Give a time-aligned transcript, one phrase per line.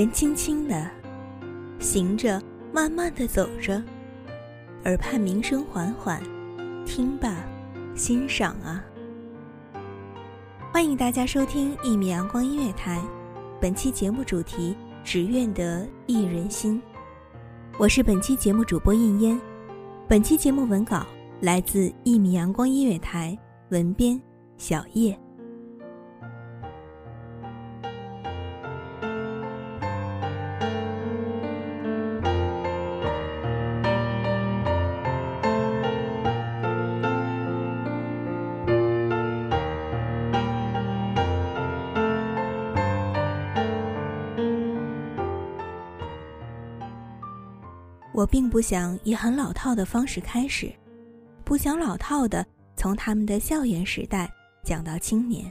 [0.00, 0.90] 人轻轻的
[1.78, 3.82] 行着，慢慢的走着，
[4.86, 6.22] 耳畔鸣声缓缓，
[6.86, 7.44] 听吧，
[7.94, 8.82] 欣赏啊！
[10.72, 12.98] 欢迎大家收听一米阳光音乐台，
[13.60, 16.80] 本期节目主题：只愿得一人心。
[17.76, 19.38] 我是本期节目主播应烟，
[20.08, 21.04] 本期节目文稿
[21.42, 24.18] 来自一米阳光音乐台，文编
[24.56, 25.14] 小叶。
[48.20, 50.70] 我并不想以很老套的方式开始，
[51.42, 52.46] 不想老套的
[52.76, 54.30] 从他们的校园时代
[54.62, 55.50] 讲到青年，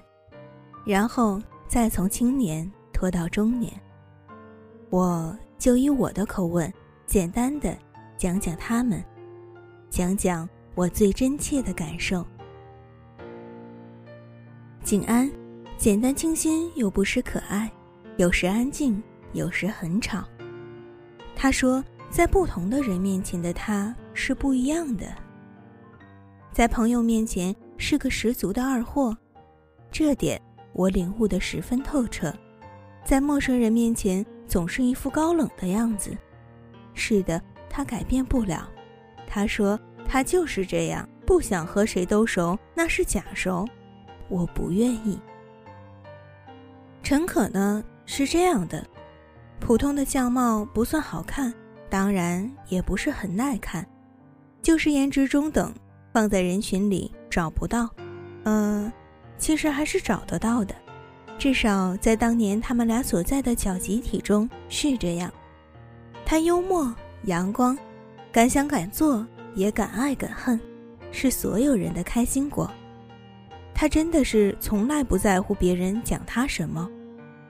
[0.86, 3.74] 然后再从青年拖到中年。
[4.92, 6.72] 我就以我的口吻，
[7.08, 7.76] 简单的
[8.18, 9.04] 讲讲他们，
[9.90, 12.24] 讲讲我最真切的感受。
[14.84, 15.28] 景安，
[15.76, 17.68] 简单清新又不失可爱，
[18.18, 19.02] 有时安静，
[19.34, 20.24] 有时很吵。
[21.36, 21.84] 他说。
[22.10, 25.06] 在不同的人面前的他是不一样的。
[26.52, 29.16] 在朋友面前是个十足的二货，
[29.92, 30.42] 这点
[30.74, 32.34] 我领悟的十分透彻。
[33.06, 36.16] 在陌生人面前总是一副高冷的样子。
[36.94, 38.70] 是的，他改变不了。
[39.28, 43.66] 他说他就是这样，不想和谁都熟，那是假熟。
[44.28, 45.18] 我不愿意。
[47.02, 48.86] 陈可呢是这样的，
[49.60, 51.54] 普通的相貌不算好看。
[51.90, 53.86] 当然也不是很耐看，
[54.62, 55.74] 就是颜值中等，
[56.14, 57.90] 放在人群里找不到。
[58.44, 58.92] 嗯，
[59.38, 60.76] 其实还是找得到的，
[61.38, 65.32] 至少在当年他们俩所在的小集体中是这样。
[66.26, 67.78] 他幽默、阳光，
[68.32, 69.26] 敢想敢做，
[69.56, 70.60] 也敢爱敢恨，
[71.12, 72.70] 是所有人的开心果。
[73.74, 76.88] 他真的是从来不在乎别人讲他什么，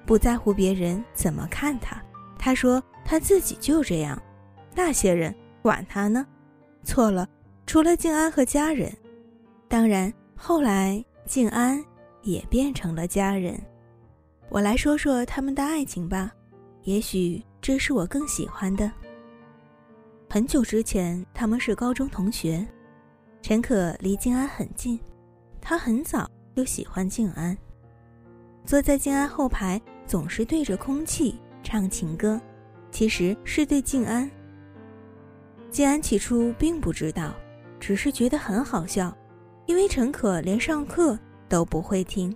[0.06, 2.02] 不在乎别人怎么看他。
[2.38, 4.22] 他说他自己就这样。
[4.82, 6.26] 那些人管他呢，
[6.86, 7.28] 错了，
[7.66, 8.90] 除了静安和家人，
[9.68, 11.84] 当然后来静安
[12.22, 13.62] 也变成了家人。
[14.48, 16.32] 我来说说他们的爱情吧，
[16.84, 18.90] 也许这是我更喜欢的。
[20.30, 22.66] 很久之前，他们是高中同学，
[23.42, 24.98] 陈可离静安很近，
[25.60, 26.26] 他很早
[26.56, 27.56] 就喜欢静安。
[28.64, 32.40] 坐在静安后排，总是对着空气唱情歌，
[32.92, 34.32] 其实是对静安。
[35.72, 37.34] 静安起初并不知道，
[37.80, 39.16] 只是觉得很好笑，
[39.68, 42.36] 因为陈可连上课都不会听。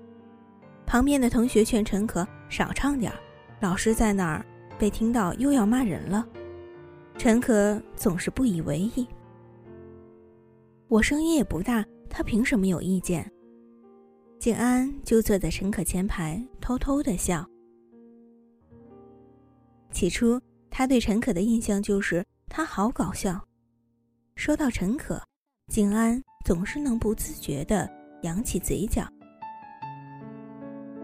[0.85, 3.17] 旁边的同学劝陈可少唱点儿，
[3.59, 4.45] 老师在那儿，
[4.77, 6.27] 被听到又要骂人了。
[7.17, 9.07] 陈可总是不以为意。
[10.87, 13.29] 我声音也不大，他凭什么有意见？
[14.37, 17.43] 静安就坐在陈可前排，偷偷的笑。
[19.91, 20.39] 起初，
[20.69, 22.23] 他对陈可的印象就是。
[22.55, 23.43] 他好搞笑。
[24.35, 25.19] 说到陈可，
[25.71, 27.89] 静安总是能不自觉地
[28.21, 29.03] 扬起嘴角。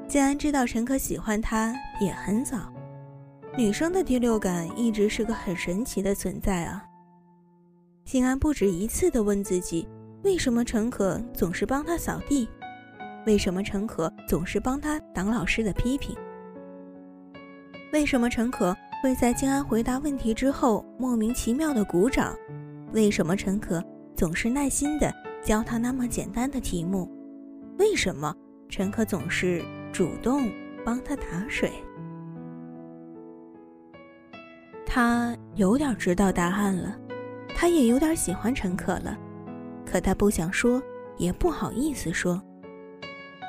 [0.07, 2.71] 静安知道陈可喜欢他也很早，
[3.57, 6.85] 女生的第六感一直是个很神奇的存在啊。
[8.05, 9.87] 静安不止一次地问自己：
[10.23, 12.47] 为什么陈可总是帮他扫地？
[13.25, 16.15] 为什么陈可总是帮他挡老师的批评？
[17.91, 22.35] 为什么陈可会在静安回答问题之后莫名其妙的鼓掌？
[22.91, 23.81] 为什么陈可
[24.13, 27.09] 总是耐心的教他那么简单的题目？
[27.77, 28.35] 为什么
[28.67, 29.63] 陈可总是
[29.93, 30.51] 主动
[30.83, 31.71] 帮他打水？
[34.85, 36.99] 他有点知道答案了，
[37.55, 39.17] 他也有点喜欢陈可了，
[39.85, 40.81] 可他不想说，
[41.17, 42.41] 也不好意思说。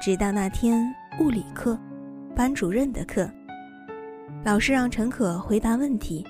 [0.00, 0.80] 直到那天
[1.18, 1.76] 物理课，
[2.36, 3.28] 班主任的课，
[4.42, 6.26] 老师让陈可回答问题，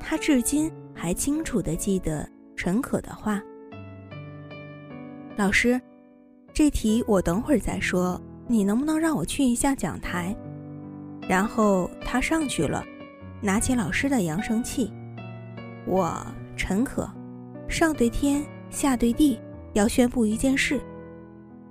[0.00, 3.42] 他至今还清楚的记得陈可的话
[5.36, 5.80] ：“老师，
[6.54, 10.34] 这题我等会儿再说，你能不能让我去一下讲台？”
[11.28, 12.84] 然后他上去了。
[13.44, 14.92] 拿起老师的扬声器，
[15.84, 16.24] 我
[16.56, 17.10] 陈可，
[17.68, 18.40] 上对天，
[18.70, 19.36] 下对地，
[19.72, 20.80] 要宣布一件事。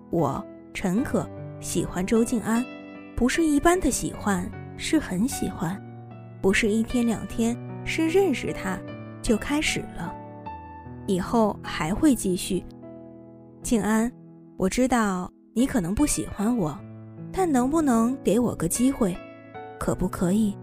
[0.09, 1.25] 我陈可
[1.61, 2.61] 喜欢周静安，
[3.15, 4.51] 不是一般的喜欢，
[4.81, 5.79] 是很喜欢，
[6.41, 7.55] 不是一天两天，
[7.85, 8.79] 是认识他
[9.21, 10.11] 就开始了，
[11.05, 12.65] 以后还会继续。
[13.61, 14.11] 静安，
[14.57, 16.75] 我知道你可能不喜欢我，
[17.31, 19.15] 但能不能给我个机会，
[19.79, 20.57] 可不可以？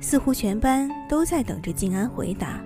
[0.00, 2.60] 似乎全班都在等着静安回答，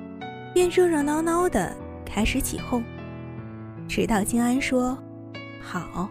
[0.52, 1.74] 便热热闹闹的
[2.04, 2.84] 开始起哄。
[3.88, 4.96] 直到静安说
[5.62, 6.10] ：“好。”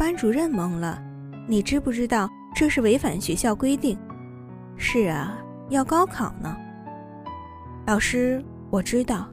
[0.00, 0.98] 班主任懵了
[1.46, 3.98] ：“你知不知道这是违反学校规定
[4.74, 5.38] ？”“是啊，
[5.68, 6.56] 要高考呢。”
[7.86, 9.28] 老师，我知道，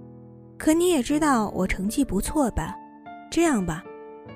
[0.58, 2.76] 可你也知道我成绩不错吧？
[3.32, 3.82] 这样吧，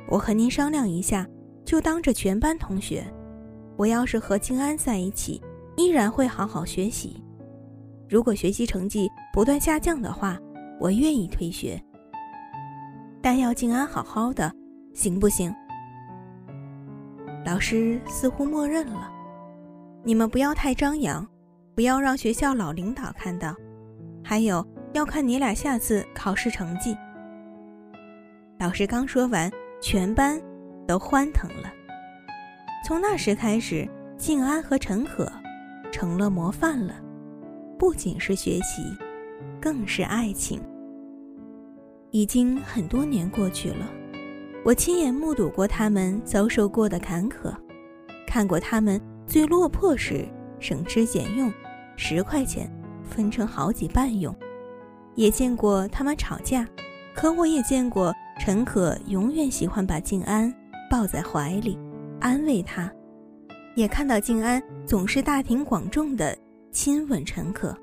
[0.08, 1.28] 我和您商量一下，
[1.66, 3.06] 就当着全班同学。
[3.76, 5.42] 我要是和静安在一起，
[5.76, 7.22] 依然会好好学习。
[8.08, 10.40] 如果学习成绩不断下降的话，
[10.80, 11.78] 我愿意退学。
[13.22, 14.50] 但要静安好好的，
[14.94, 15.54] 行不行？
[17.62, 19.10] 师似乎默认了。
[20.04, 21.26] 你们不要太张扬，
[21.76, 23.56] 不要让学校老领导看到。
[24.24, 26.98] 还有要看你俩下次考试成绩。
[28.60, 29.50] 老师刚说完，
[29.82, 30.42] 全班
[30.88, 31.72] 都欢腾了。
[32.86, 33.88] 从那时开始，
[34.18, 35.32] 静安和陈可
[35.92, 36.96] 成了模范了，
[37.78, 38.82] 不仅是学习，
[39.62, 40.60] 更是爱情。
[42.10, 43.88] 已经很多年过去了，
[44.64, 47.52] 我亲眼目睹过他们遭受过的坎坷，
[48.28, 50.24] 看过他们最落魄时
[50.60, 51.52] 省吃俭用，
[51.96, 52.72] 十块钱
[53.04, 54.36] 分成好几半用，
[55.16, 56.68] 也见过他们吵架，
[57.16, 60.54] 可我也见过陈可永远喜欢把静安
[60.92, 61.76] 抱在怀里。
[62.20, 62.92] 安慰他，
[63.76, 66.38] 也看到静安总是大庭广众的
[66.72, 67.76] 亲吻陈可。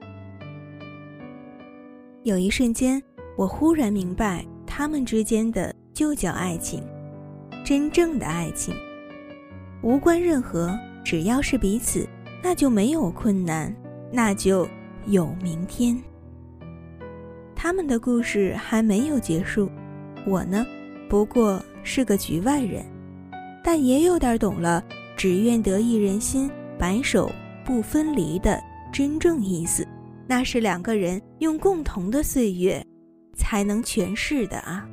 [2.22, 3.02] 有一瞬间，
[3.36, 5.74] 我忽然明白，他们之间的
[6.08, 6.82] 就叫爱情，
[7.62, 8.75] 真正的爱情，
[9.82, 10.75] 无关任何，
[11.05, 12.08] 只要是彼此，
[12.43, 13.75] 那就没有困难，
[14.10, 14.66] 那就
[15.05, 16.02] 有明天。
[17.55, 19.70] 他们的故事还没有结束，
[20.26, 20.64] 我呢，
[21.10, 22.82] 不过是个局外人。
[23.62, 24.82] 但也有点懂了
[25.14, 27.31] “只愿得一人心，白首
[27.66, 28.58] 不分离”的
[28.90, 29.87] 真正意思，
[30.26, 32.82] 那是两个人用共同的岁月，
[33.37, 34.88] 才能诠释的啊。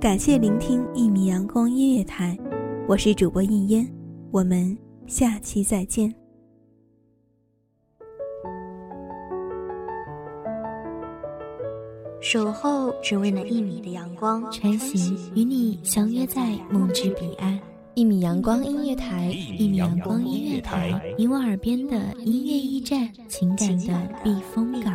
[0.00, 2.34] 感谢聆听一米阳光音乐台，
[2.88, 3.86] 我是主播应烟，
[4.30, 4.74] 我们
[5.06, 6.10] 下期再见。
[12.18, 17.60] 守候只为那一米的阳光，晨行与你相约在梦之彼岸。
[17.92, 19.26] 一米阳光音乐台，
[19.58, 24.94] 一米阳光音乐台，你我耳边的音乐驿站，情感的避风港。